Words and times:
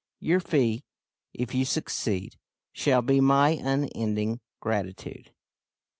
Your 0.19 0.39
fee, 0.39 0.83
if 1.31 1.53
you 1.53 1.63
succeed, 1.63 2.39
shall 2.73 3.03
be 3.03 3.21
my 3.21 3.51
unending 3.51 4.39
gratitude. 4.59 5.31